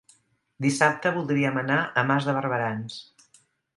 [0.65, 2.97] Dissabte voldríem anar a Mas de Barberans.